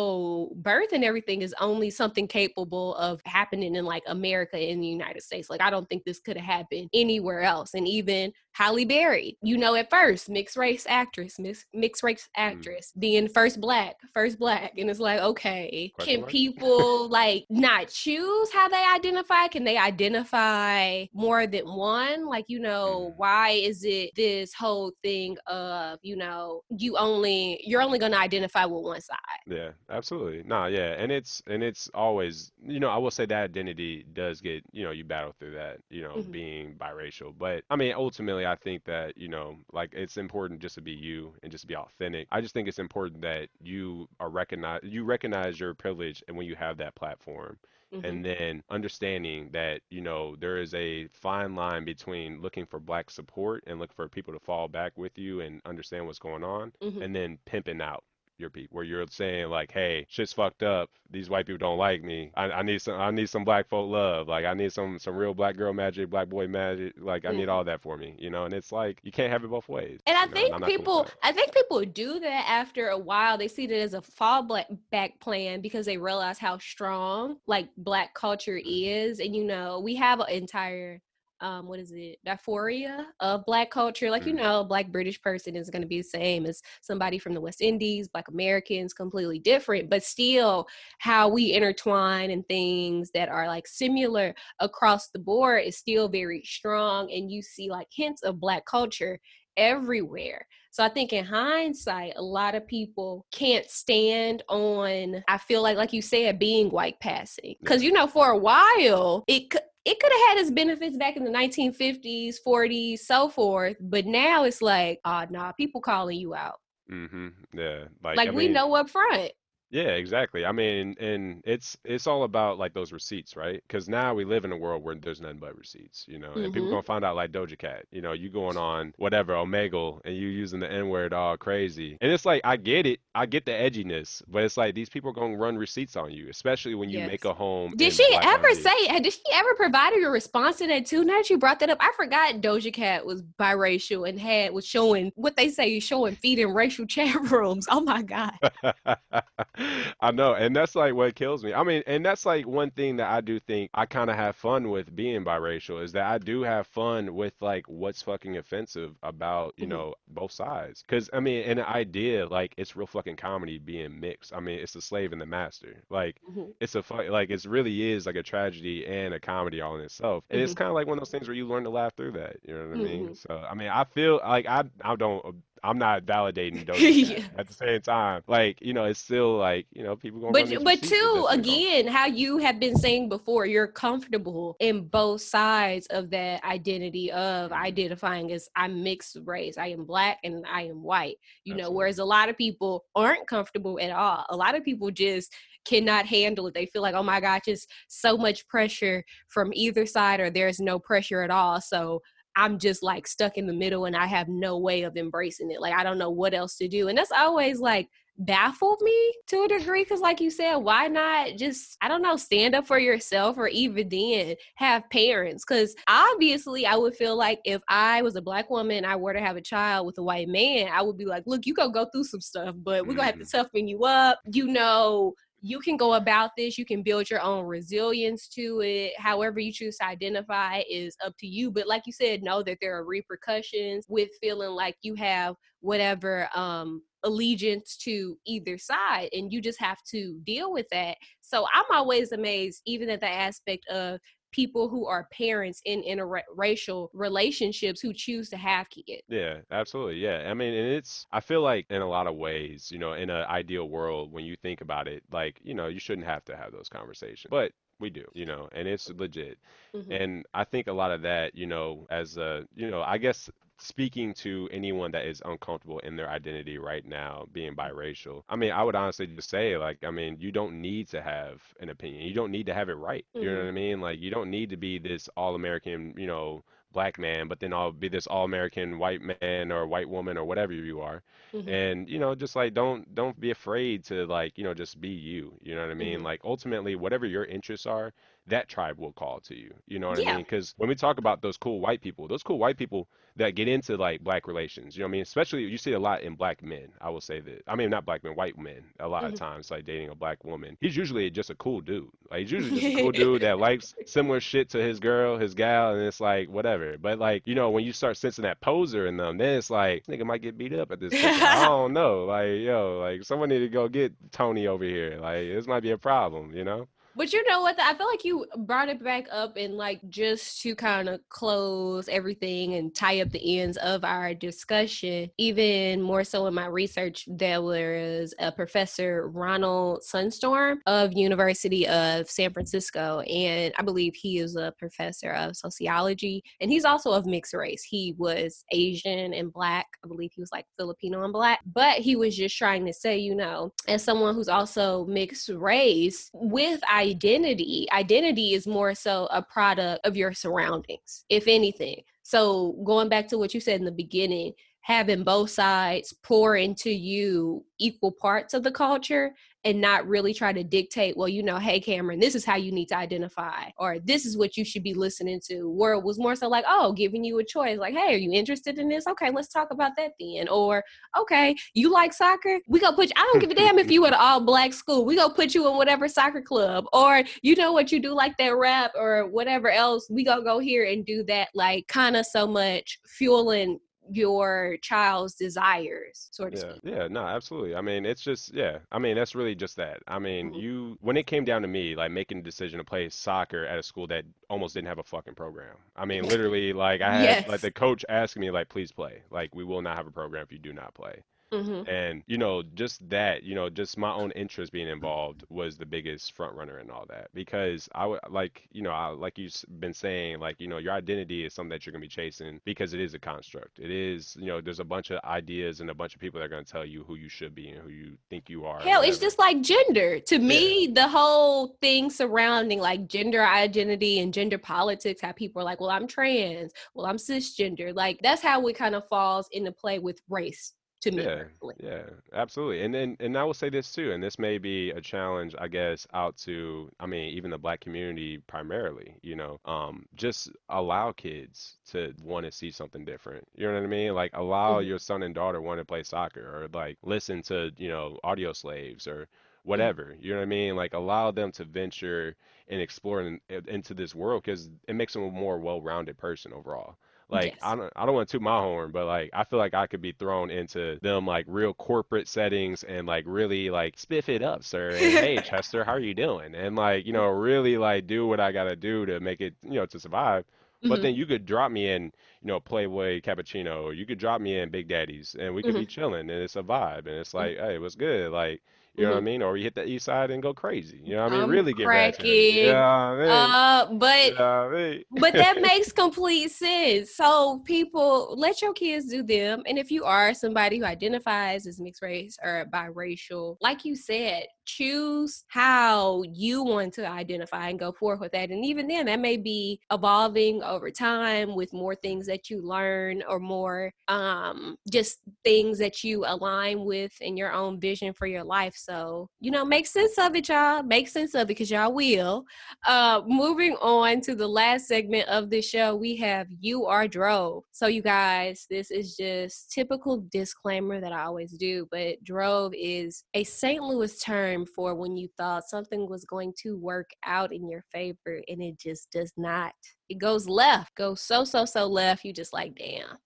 [0.57, 5.23] birth and everything is only something capable of happening in like america in the united
[5.23, 5.51] states.
[5.51, 7.75] Like i don't think this could have happened anywhere else.
[7.75, 12.43] And even Halle Berry, you know, at first, mixed race actress, mix, mixed race Mm.
[12.53, 14.73] actress, being first black, first black.
[14.79, 19.47] And it's like, okay, can people like not choose how they identify?
[19.49, 22.27] Can they identify more than one?
[22.27, 23.19] Like, you know, Mm.
[23.19, 28.19] why is it this whole thing of, you know, you only, you're only going to
[28.19, 29.17] identify with one side?
[29.47, 30.43] Yeah, absolutely.
[30.45, 34.41] Nah, yeah, and it's and it's always, you know, I will say that identity does
[34.41, 36.31] get, you know, you battle through that, you know, Mhm.
[36.31, 37.37] being biracial.
[37.37, 40.93] But I mean, ultimately, I think that, you know, like it's important just to be
[40.93, 42.29] you and just be authentic.
[42.31, 46.47] I just think it's important that you are recognize you recognize your privilege and when
[46.47, 47.59] you have that platform
[47.93, 48.03] Mhm.
[48.03, 53.11] and then understanding that you know there is a fine line between looking for black
[53.11, 56.73] support and looking for people to fall back with you and understand what's going on
[56.81, 57.01] Mhm.
[57.01, 58.05] and then pimping out
[58.41, 62.03] your people where you're saying like hey shit's fucked up these white people don't like
[62.03, 64.99] me I, I need some i need some black folk love like i need some
[64.99, 67.53] some real black girl magic black boy magic like i need Mhm.
[67.53, 70.01] all that for me you know and it's like you can't have it both ways
[70.07, 71.07] And I know, think I'm not cool with people.
[71.23, 73.39] I think people do that after a while.
[73.39, 78.61] They see it as a fallback plan because they realize how strong like black culture
[78.65, 79.21] is.
[79.21, 81.01] And you know, we have an entire
[81.41, 84.39] um what is it diaspora of black culture like you Mhm.
[84.39, 87.41] know a black british person is going to be the same as somebody from the
[87.41, 90.67] west indies black americans completely different but still
[90.99, 96.43] how we intertwine and things that are like similar across the board is still very
[96.45, 99.19] strong and you see like hints of black culture
[99.57, 100.47] everywhere.
[100.71, 105.77] So I think in hindsight, a lot of people can't stand on, I feel like,
[105.77, 107.57] like you said, being white passing.
[107.61, 109.63] Because, you know, for a while, it could.
[109.85, 114.45] It could have had its benefits back in the 1950s, 40s, so forth, but now
[114.45, 116.61] it's like, oh, nah, people calling you out.
[116.91, 119.33] mm-hmm yeah like, Like, I we mean, know up front.
[119.73, 120.45] Yeah, exactly.
[120.45, 123.63] I mean, and it's it's all about like those receipts, right?
[123.69, 126.53] Because now we live in a world where there's nothing but receipts, you know, and
[126.53, 126.71] people Mhm.
[126.71, 130.27] gonna find out like Doja Cat, you know, you going on whatever Omegle and you
[130.27, 133.53] using the N word all crazy, and it's like I get it, I get the
[133.53, 137.01] edginess, but it's like these people are gonna run receipts on you, especially when you
[137.01, 137.25] make Yes.
[137.25, 137.77] a home.
[137.77, 141.05] Did in she Black ever say, did she ever provide a response to that too?
[141.05, 144.67] Now that you brought that up, I forgot Doja Cat was biracial and had, was
[144.67, 147.67] showing what they say, is showing feet in racial chat rooms.
[147.71, 148.33] Oh my God.
[150.01, 151.53] I know, and that's like what kills me.
[151.55, 154.37] I mean, and that's like one thing that I do think I kind of have
[154.37, 158.95] fun with being biracial is that I do have fun with like what's fucking offensive
[159.03, 159.69] about, you Mhm.
[159.69, 160.83] know, both sides.
[160.83, 164.33] Because I mean, an idea like it's real fucking comedy being mixed.
[164.35, 165.83] I mean, it's the slave and the master.
[165.91, 166.55] Like Mhm.
[166.61, 169.83] it's a fu- like it really is like a tragedy and a comedy all in
[169.83, 170.25] itself.
[170.31, 170.57] And it's Mhm.
[170.57, 172.37] kind of like one of those things where you learn to laugh through that.
[172.43, 173.15] You know what I mean?
[173.15, 176.79] So I mean, I feel like I I don't I'm not validating Cat.
[176.81, 177.25] Yeah.
[177.39, 180.49] At the same time, like you know, it's still like you know people gonna But
[180.49, 181.41] but receipts if too, that's what they call 'em.
[181.41, 187.11] again, how you have been saying before, you're comfortable in both sides of that identity
[187.13, 187.57] of Mhm.
[187.57, 189.59] identifying as I'm mixed race.
[189.59, 191.17] I am black and I am white.
[191.45, 194.25] You know, whereas a lot of people aren't comfortable at all.
[194.31, 195.33] A lot of people just
[195.67, 196.55] cannot handle it.
[196.55, 200.59] They feel like, oh my God, just so much pressure from either side, or there's
[200.61, 201.61] no pressure at all.
[201.61, 202.01] So
[202.37, 205.61] I'm just like stuck in the middle and I have no way of embracing it.
[205.61, 206.89] Like I don't know what else to do.
[206.89, 207.89] And that's always like
[208.19, 212.17] baffled me to a degree because like you said why not just i don't know
[212.17, 217.41] stand up for yourself or even then have parents because obviously i would feel like
[217.47, 220.03] if i was a black woman and i were to have a child with a
[220.03, 222.93] white man i would be like look you gonna go through some stuff but we're
[222.93, 223.31] gonna have to Mhm.
[223.31, 227.45] toughen you up you know you can go about this you can build your own
[227.45, 231.93] resilience to it however you choose to identify is up to you but like you
[231.93, 238.17] said know that there are repercussions with feeling like you have whatever um allegiance to
[238.27, 240.99] either side and you just have to deal with that.
[241.23, 243.99] So i'm always amazed even at the aspect of
[244.31, 249.97] people who are parents in interracial relationships who choose to have kids Yeah, absolutely.
[249.99, 250.31] Yeah.
[250.31, 253.11] I mean, and it's, I feel like in a lot of ways, you know, in
[253.11, 256.37] an ideal world, when you think about it, like, you know, you shouldn't have to
[256.37, 259.39] have those conversations, but we do, you know, and it's legit.
[259.75, 259.99] Mhm.
[259.99, 263.29] And I think a lot of that, you know, as a, you know, I guess
[263.61, 268.53] speaking to anyone that is uncomfortable in their identity right now, being biracial, I mean,
[268.53, 272.03] I would honestly just say, like, I mean, you don't need to have an opinion.
[272.07, 273.07] You don't need to have it right.
[273.19, 273.53] You know what I Mhm.
[273.53, 273.81] mean?
[273.81, 276.43] Like, you don't need to be this all-American, you know,
[276.73, 280.53] black man, but then I'll be this all-American white man or white woman or whatever
[280.53, 281.03] you are.
[281.33, 281.47] Mhm.
[281.47, 284.89] And, you know, just like don't don't be afraid to like, you know, just be
[284.91, 285.39] you.
[285.43, 286.03] You know what I mean?
[286.03, 286.05] Mhm.
[286.05, 287.93] Like ultimately, whatever your interests are,
[288.31, 289.53] that tribe will call to you.
[289.67, 290.17] You know what I Yeah.
[290.17, 290.25] mean?
[290.25, 293.49] Because when we talk about those cool white people, those cool white people that get
[293.49, 295.03] into like black relations, you know what I mean?
[295.03, 296.69] Especially you see a lot in black men.
[296.81, 297.43] I will say that.
[297.47, 298.65] I mean, not black men, white men.
[298.81, 299.17] A lot of Mhm.
[299.17, 301.91] times, like dating a black woman, he's usually just a cool dude.
[302.11, 305.35] Like he's usually just a cool dude that likes similar shit to his girl, his
[305.35, 306.79] gal, and it's like whatever.
[306.79, 309.85] But like you know, when you start sensing that poser in them, then it's like
[309.87, 310.93] nigga might get beat up at this.
[311.03, 311.09] I
[311.45, 312.05] don't know.
[312.05, 314.99] Like yo, like someone need to go get Tony over here.
[315.01, 316.35] Like this might be a problem.
[316.35, 316.69] You know?
[316.97, 317.59] But you know what?
[317.61, 321.89] I feel like you brought it back up and like just to kind of close
[321.89, 325.11] everything and tie up the ends of our discussion.
[325.17, 332.11] Even more so in my research, there was a professor Ronald Sundstrom of University of
[332.11, 337.07] San Francisco, and I believe he is a professor of sociology, and he's also of
[337.07, 337.63] mixed race.
[337.63, 339.67] He was Asian and black.
[339.85, 342.99] I believe he was like Filipino and black, but he was just trying to say,
[342.99, 349.23] you know, as someone who's also mixed race with identity identity is more so a
[349.23, 351.83] product of your surroundings if anything.
[352.03, 356.71] So going back to what you said in the beginning having both sides pour into
[356.71, 359.15] you equal parts of the culture
[359.45, 362.53] and not really try to dictate well you know hey cameron this is how you
[362.53, 365.99] need to identify or this is what you should be listening to where it was
[365.99, 368.87] more so like oh giving you a choice like hey are you interested in this?
[368.87, 370.63] Okay let's talk about that then or
[370.99, 372.39] okay you like soccer?
[372.47, 374.85] We gonna put you i don't give a damn if you at all black school.
[374.85, 377.73] We gonna put you in whatever soccer club or you know what?
[377.73, 379.89] You do like that rap or whatever else.
[379.91, 383.59] We gonna go here and do that like kind of so much fueling
[383.91, 387.57] your child's desires sort of Yeah, speak yeah, no, absolutely.
[387.57, 388.59] I mean, it's just, yeah.
[388.71, 389.83] I mean, that's really just that.
[389.89, 390.37] I mean, Mhm.
[390.37, 393.59] you, when it came down to me, like making the decision to play soccer at
[393.59, 395.57] a school that almost didn't have a fucking program.
[395.75, 399.03] I mean, literally, like I had like the coach asking me, like, please play.
[399.11, 401.03] Like, we will not have a program if you do not play.
[401.33, 405.57] Hmm And, you know, just that, you know, just my own interest being involved was
[405.59, 407.09] the biggest front runner in all that.
[407.15, 410.73] Because I would, like, you know, I, like you've been saying, like, you know, your
[410.73, 413.59] identity is something that you're going to be chasing because it is a construct.
[413.59, 416.27] It is, you know, there's a bunch of ideas and a bunch of people that
[416.27, 418.69] are going to tell you who you should be and who you think you are.
[418.69, 420.01] and Hell, it's just like gender.
[420.01, 425.45] To me, the whole thing surrounding like gender identity and gender politics, how people are
[425.47, 427.75] like, well, I'm trans, well, I'm cisgender.
[427.75, 431.09] Like that's how it kind of falls into play with race to me.
[431.09, 431.57] Yeah, personally.
[431.59, 432.63] yeah, absolutely.
[432.63, 435.49] And then and I will say this too, and this may be a challenge, I
[435.49, 440.93] guess, out to, I mean, even the black community primarily, you know, um, just allow
[440.93, 443.27] kids to want to see something different.
[443.35, 443.95] You know what I mean?
[443.95, 444.61] Like allow Mhm.
[444.61, 448.33] your son and daughter want to play soccer or like listen to, you know, audio
[448.33, 449.09] slaves or
[449.45, 449.45] Mm-hmm.
[449.45, 449.95] whatever.
[449.99, 450.57] You know what I mean?
[450.57, 452.17] Like allow them to venture
[452.49, 456.77] and explore in, into this world because it makes them a more well-rounded person overall.
[457.11, 459.55] Like I don't I don't want to toot my horn, but like I feel like
[459.55, 464.09] I could be thrown into them like real corporate settings and like really like spiff
[464.09, 464.77] it up, sir.
[464.79, 466.35] And hey, Chester, how are you doing?
[466.35, 469.55] And like, you know, really like do what I gotta do to make it, you
[469.55, 470.25] know, to survive.
[470.69, 470.83] But Mhm.
[470.83, 474.39] then you could drop me in, you know, Playboy Cappuccino, or you could drop me
[474.39, 477.37] in Big Daddy's, and we could be chilling, and it's a vibe, and it's like,
[477.39, 478.13] hey, what's good?
[478.13, 478.43] Like,
[478.81, 479.23] you know what I mean?
[479.23, 480.81] Or you hit the east side and go crazy.
[480.85, 481.25] You know what I mean?
[481.25, 482.05] I'm Really get ratchet.
[482.05, 482.53] You cracking.
[482.53, 483.11] know I mean?
[483.11, 484.85] Uh, You but know what I mean?
[485.01, 486.95] but that makes complete sense.
[486.95, 489.43] So people let your kids do them.
[489.47, 494.25] And if you are somebody who identifies as mixed race or biracial, like you said,
[494.57, 498.31] choose how you want to identify and go forth with that.
[498.31, 503.03] And even then, that may be evolving over time with more things that you learn
[503.09, 508.25] or more um just things that you align with in your own vision for your
[508.25, 508.55] life.
[508.57, 510.63] So, you know, make sense of it, y'all.
[510.63, 512.25] Make sense of it because y'all will.
[512.67, 517.45] Uh, moving on to the last segment of the show, we have You Are Drove.
[517.53, 523.05] So, you guys, this is just typical disclaimer that I always do, but drove is
[523.15, 523.63] a St.
[523.63, 528.21] Louis term for when you thought something was going to work out in your favor
[528.29, 529.53] and it just does not.
[529.89, 532.05] It goes left, goes so, so, so left.
[532.05, 532.97] You just like, damn.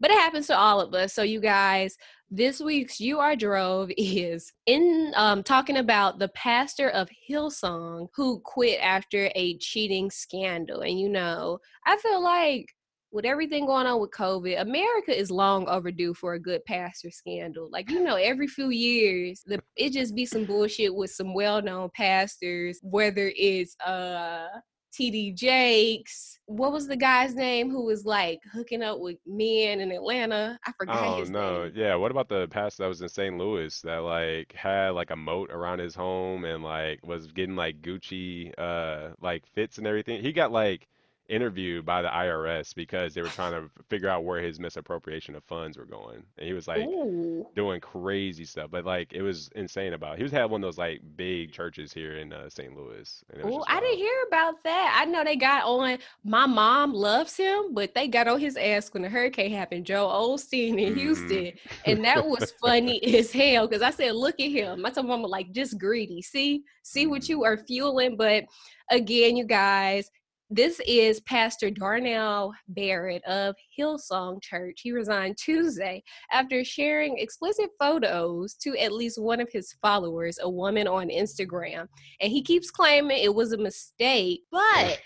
[0.00, 1.14] But it happens to all of us.
[1.14, 1.96] So, you guys,
[2.28, 8.40] this week's You Are Drove is in um, talking about the pastor of Hillsong who
[8.40, 10.80] quit after a cheating scandal.
[10.80, 12.66] And you know, I feel like
[13.12, 17.68] with everything going on with COVID, America is long overdue for a good pastor scandal.
[17.70, 21.60] Like, you know, every few years, the, it just be some bullshit with some well
[21.60, 24.46] known pastors, whether it's uh
[24.92, 26.38] TD Jakes.
[26.46, 30.58] What was the guy's name who was like hooking up with men in Atlanta?
[30.66, 31.42] I forgot his name.
[31.42, 31.72] Oh no, name.
[31.74, 31.94] yeah.
[31.94, 33.36] What about the pastor that was in St.
[33.38, 37.80] Louis that like had like a moat around his home and like was getting like
[37.80, 40.22] Gucci uh like fits and everything?
[40.22, 40.88] He got like
[41.28, 45.44] interviewed by the IRS because they were trying to figure out where his misappropriation of
[45.44, 46.24] funds were going.
[46.38, 47.46] And he was like Ooh.
[47.54, 50.14] doing crazy stuff, but like it was insane about.
[50.14, 50.18] It.
[50.18, 52.76] He was had one of those like big churches here in uh, St.
[52.76, 54.96] Louis, and it was Ooh, just I didn't hear about that.
[55.00, 55.98] I know they got on.
[56.22, 59.84] My mom loves him, but they got on his ass when the hurricane happened.
[59.84, 60.94] Joel Osteen in Mhm.
[60.94, 61.52] Houston,
[61.84, 63.66] and that was funny as hell.
[63.66, 66.22] Because I said, "Look at him." I told mama like, "Just greedy.
[66.22, 67.28] See, see what Mhm.
[67.28, 68.44] you are fueling." But
[68.90, 70.08] again, you guys,
[70.54, 74.80] this is Pastor Darnell Barrett of Hillsong Church.
[74.82, 80.50] He resigned Tuesday after sharing explicit photos to at least one of his followers, a
[80.50, 81.88] woman on Instagram.
[82.20, 85.00] And he keeps claiming it was a mistake, but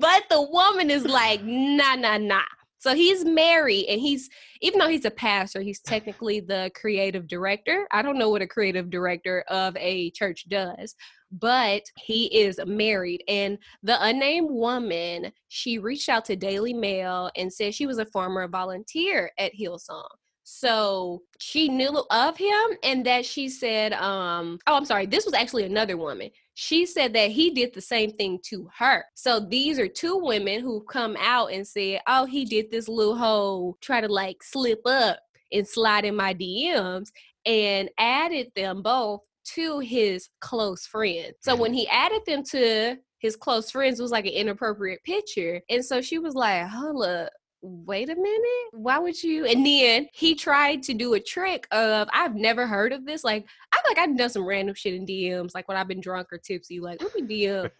[0.00, 2.42] but the woman is like, nah, nah, nah.
[2.78, 4.28] So he's married and he's
[4.62, 7.86] even though he's a pastor, he's technically the creative director.
[7.92, 10.96] I don't know what a creative director of a church does,
[11.32, 13.22] but he is married.
[13.28, 18.06] And the unnamed woman, she reached out to Daily Mail and said she was a
[18.06, 20.08] former volunteer at Hillsong.
[20.52, 25.34] So she knew of him and that she said, um, oh, I'm sorry, this was
[25.34, 26.28] actually another woman.
[26.54, 29.04] She said that he did the same thing to her.
[29.14, 33.16] So these are two women who've come out and said, oh, he did this little
[33.16, 35.20] whole try to like slip up
[35.52, 37.10] and slide in my DMs
[37.46, 39.20] and added them both
[39.54, 41.34] to his close friends.
[41.40, 41.78] So when mm-hmm.
[41.78, 45.60] he added them to his close friends, it was like an inappropriate picture.
[45.68, 47.30] And so she was like, hold up.
[47.62, 48.68] Wait a minute.
[48.72, 52.90] Why would you and then he tried to do a trick of i've never heard
[52.90, 53.22] of this.
[53.22, 56.28] Like i like i've done some random shit in dms like when i've been drunk
[56.32, 57.70] or tipsy like let me dm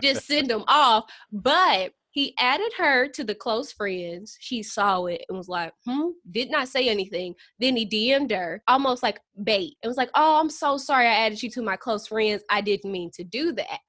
[0.00, 1.06] just send them off.
[1.32, 4.36] But he added her to the close friends.
[4.38, 7.34] She saw it and was like hmm did not say anything.
[7.58, 11.26] Then he dm'd her almost like bait it was like oh i'm so sorry i
[11.26, 12.44] added you to my close friends.
[12.48, 13.80] I didn't mean to do that.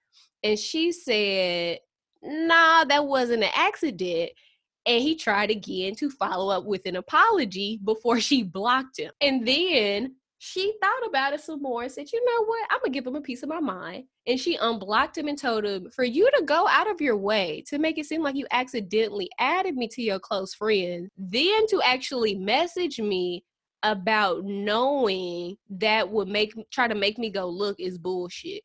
[0.44, 1.80] And she said
[2.24, 4.32] nah that wasn't an accident.
[4.88, 9.12] And he tried again to follow up with an apology before she blocked him.
[9.22, 12.68] And then she thought about it some more and said, You know what?
[12.70, 14.06] I'm to give him a piece of my mind.
[14.28, 17.64] And she unblocked him and told him, For you to go out of your way
[17.68, 21.82] to make it seem like you accidentally added me to your close friend, then to
[21.84, 23.44] actually message me
[23.84, 28.64] about knowing that would make try to make me go look is bullshit.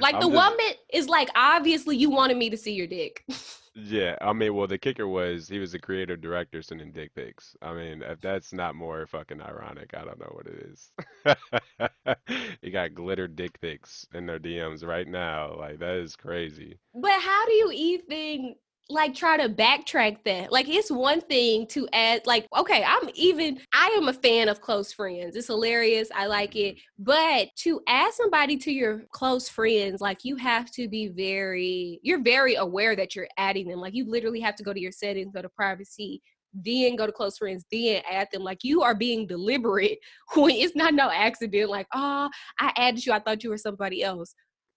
[0.00, 3.24] Like I'm the just- woman is like obviously you wanted me to see your dick.
[3.78, 7.54] Yeah, I mean, well, the kicker was he was the creative director sending dick pics.
[7.60, 12.16] I mean, if that's not more fucking ironic, I don't know what it is.
[12.62, 15.54] He got glitter dick pics in their DMs right now.
[15.58, 16.78] Like, that is crazy.
[16.94, 18.54] But how do you even
[18.88, 20.52] like try to backtrack that?
[20.52, 24.60] Like it's one thing to add like okay, I'm even I am a fan of
[24.60, 25.36] close friends.
[25.36, 26.08] It's hilarious.
[26.14, 26.76] I like it.
[26.76, 27.04] Mm-hmm.
[27.04, 32.22] But to add somebody to your close friends, like you have to be very you're
[32.22, 33.80] very aware that you're adding them.
[33.80, 36.22] Like you literally have to go to your settings, go to privacy,
[36.64, 38.42] then go to close friends, then add them.
[38.42, 39.98] Like you are being deliberate
[40.34, 42.30] when it's not no accident, like, oh,
[42.60, 44.34] I added you, I thought you were somebody else.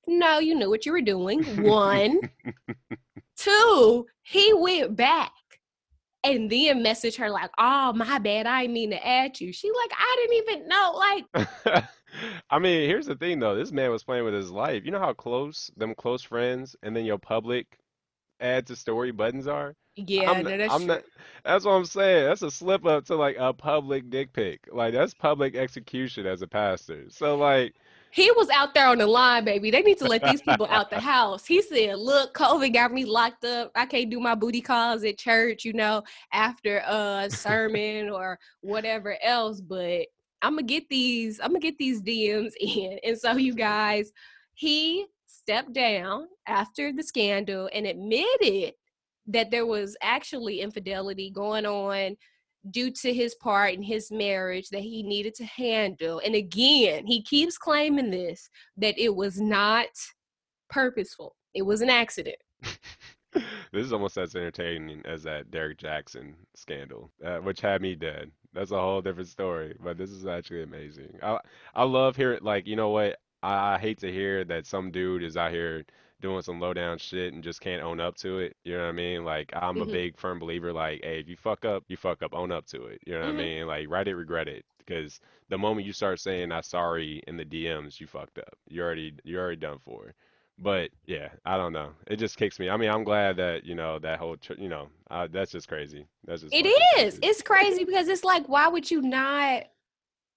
[0.08, 1.44] No, you knew what you were doing.
[1.64, 2.20] One.
[3.40, 5.32] Two, he went back
[6.24, 8.46] and then messaged her like, "Oh, my bad.
[8.48, 11.86] I didn't mean to add you." She like, "I didn't even know." Like,
[12.50, 13.56] I mean, here's the thing though.
[13.56, 14.84] This man was playing with his life.
[14.86, 17.80] You know how close them close friends and then your public
[18.42, 19.76] add to story buttons are?
[19.96, 20.88] yeah, I'm no, that's I'm true.
[20.88, 21.04] not,
[21.44, 22.26] that's what I'm saying.
[22.26, 24.68] That's a slip up to like a public dick pic.
[24.72, 27.06] Like that's public execution as a pastor.
[27.10, 27.76] So like
[28.12, 29.70] He was out there on the line, baby.
[29.70, 31.46] They need to let these people out the house.
[31.46, 33.72] He said, "Look, COVID got me locked up.
[33.76, 36.04] I can't do my booty calls at church, you know,
[36.34, 40.08] after a sermon or whatever else, but
[40.42, 41.40] I'm gonna get these.
[41.40, 44.12] I'm gonna get these DMs in." And so, you guys,
[44.54, 48.74] he stepped down after the scandal and admitted
[49.28, 52.18] that there was actually infidelity going on
[52.72, 56.22] due to his part in his marriage that he needed to handle.
[56.24, 59.88] And again, he keeps claiming this that it was not
[60.70, 62.38] purposeful, it was an accident.
[63.34, 68.32] this is almost as entertaining as that Derek Jackson scandal, uh, which had me dead.
[68.54, 71.20] That's a whole different story, but this is actually amazing.
[71.22, 71.40] I
[71.76, 75.24] I love hearing like you know what I, I hate to hear that some dude
[75.24, 75.86] is out here
[76.22, 78.56] doing some low down shit and just can't own up to it.
[78.64, 79.24] You know what I mean?
[79.26, 79.92] Like I'm a Mhm.
[79.92, 82.86] big firm believer like hey, if you fuck up, you fuck up, own up to
[82.88, 83.02] it.
[83.06, 83.34] You know what Mhm.
[83.34, 83.68] I mean?
[83.68, 87.46] Like write it, regret it because the moment you start saying I'm sorry in the
[87.46, 88.58] DMs, you fucked up.
[88.68, 90.14] You already you're already done for.
[90.62, 91.92] But yeah, I don't know.
[92.08, 92.70] It just kicks me.
[92.70, 95.68] I mean, I'm glad that you know that whole tr- you know uh, that's just
[95.70, 96.06] crazy.
[96.26, 96.84] That's just It is.
[96.96, 97.20] crazy.
[97.24, 99.64] It's crazy because it's like, why would you not?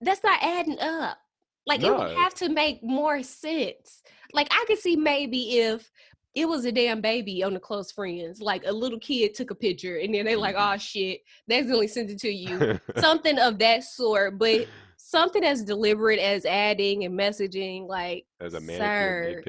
[0.01, 1.19] That's not adding up.
[1.67, 4.03] Like, it would have to make more sense.
[4.33, 5.91] Like, I could see maybe if
[6.35, 8.41] it was a damn baby on the close friends.
[8.41, 11.89] Like a little kid took a picture and then they like, oh shit, they accidentally
[11.89, 12.81] sent it to you.
[12.99, 14.39] Something of that sort.
[14.39, 14.67] But
[15.13, 19.43] something as deliberate as adding and messaging, like As a Sir.
[19.43, 19.45] manicured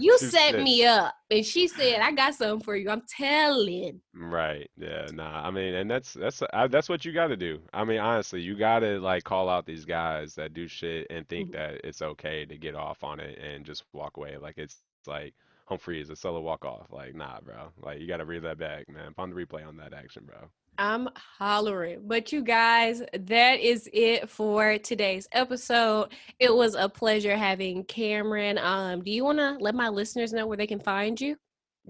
[0.00, 1.14] you set me up.
[1.30, 2.90] And she said, I got something for you.
[2.90, 4.00] I'm telling.
[4.14, 4.70] Right.
[4.76, 5.06] Yeah.
[5.12, 5.46] Nah.
[5.46, 7.60] I mean, and that's that's I, that's what you got to do.
[7.72, 11.28] I mean, honestly, you got to like call out these guys that do shit and
[11.28, 11.52] think Mhm.
[11.52, 14.36] that it's okay to get off on it and just walk away.
[14.36, 14.76] Like it's
[15.06, 15.34] like
[15.66, 16.86] home free is a solo walk off.
[16.90, 17.72] Like, nah, bro.
[17.82, 19.14] Like you got to reel that back, man.
[19.14, 20.48] Find the replay on that action, bro.
[20.78, 22.02] I'm hollering.
[22.06, 26.12] But you guys, that is it for today's episode.
[26.38, 28.58] It was a pleasure having Cameron.
[28.58, 31.36] Um, do you want to let my listeners know where they can find you?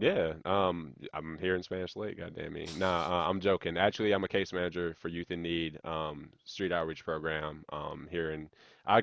[0.01, 2.69] Yeah, um, I'm here in Spanish Lake, goddamn me.
[2.79, 3.77] Nah, uh, I'm joking.
[3.77, 8.31] Actually, I'm a case manager for Youth in Need, um, street outreach program, um, here
[8.31, 8.49] in
[8.87, 9.03] I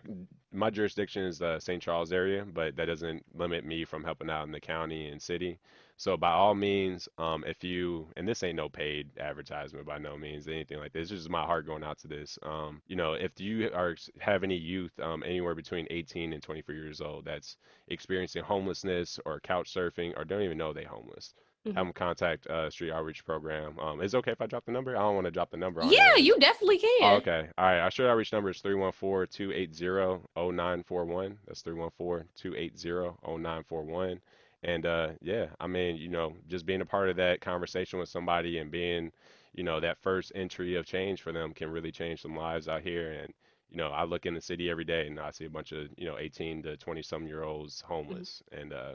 [0.53, 1.81] my jurisdiction is the St.
[1.81, 5.59] Charles area, but that doesn't limit me from helping out in the county and city.
[5.97, 10.17] So by all means, um, if you and this ain't no paid advertisement by no
[10.17, 11.07] means, anything like this.
[11.09, 12.37] This is just my heart going out to this.
[12.43, 16.75] Um, you know, if you are have any youth, um, anywhere between 18 and 24
[16.75, 17.55] years old that's
[17.87, 21.33] experiencing homelessness or couch surfing or don't even know they homeless,
[21.65, 21.75] Mhm.
[21.75, 23.79] have them contact uh, Street Outreach Program.
[23.79, 24.97] Um, is it okay if I drop the number?
[24.97, 26.19] I don't want to drop the number on Yeah, there.
[26.19, 27.03] you definitely can.
[27.03, 27.47] Oh, okay.
[27.57, 27.79] All right.
[27.79, 31.37] Our Street Outreach number is 314-280-0941.
[31.47, 34.19] That's 314-280-0941.
[34.65, 38.09] And uh, yeah, I mean, you know, just being a part of that conversation with
[38.09, 39.11] somebody and being,
[39.53, 42.81] you know, that first entry of change for them can really change some lives out
[42.81, 43.13] here.
[43.13, 43.33] And
[43.69, 45.89] you know, I look in the city every day and I see a bunch of,
[45.97, 48.93] you know, 18 to 20 some year olds homeless, and uh,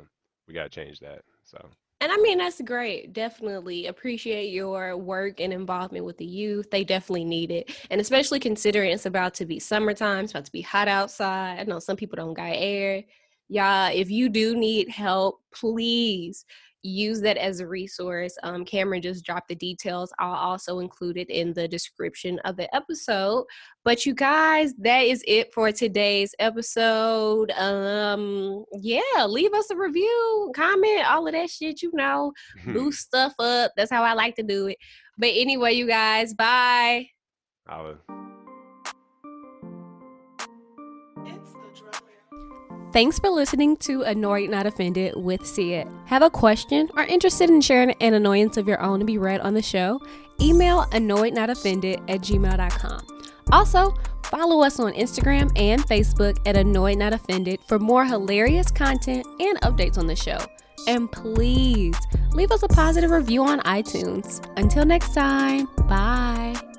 [0.48, 1.22] we got to change that.
[1.44, 1.58] So,
[2.02, 3.12] And I mean, that's great.
[3.12, 6.70] Definitely appreciate your work and involvement with the youth.
[6.70, 7.70] They definitely need it.
[7.90, 11.60] And especially considering it's about to be summertime, it's about to be hot outside.
[11.60, 13.04] I know some people don't got air.
[13.50, 16.44] Y'all, if you do need help, please
[16.82, 18.36] use that as a resource.
[18.44, 20.12] Um, Cameron just dropped the details.
[20.20, 23.44] I'll also include it in the description of the episode.
[23.84, 27.50] But you guys, that is it for today's episode.
[27.50, 32.32] Um, yeah, leave us a review, comment, all of that shit, you know
[32.66, 33.72] boost stuff up.
[33.76, 34.78] That's how I like to do it.
[35.18, 37.08] But anyway, you guys, bye.
[37.66, 37.98] I'll,
[42.92, 45.86] Thanks for listening to Annoyed Not Offended with See It.
[46.06, 49.40] Have a question or interested in sharing an annoyance of your own to be read
[49.40, 50.00] on the show?
[50.40, 53.06] Email annoyednotoffended at gmail.com.
[53.52, 59.24] Also, follow us on Instagram and Facebook at Annoyed Not Offended for more hilarious content
[59.38, 60.38] and updates on the show.
[60.88, 61.96] And please
[62.32, 64.44] leave us a positive review on iTunes.
[64.56, 66.69] Until next time, bye.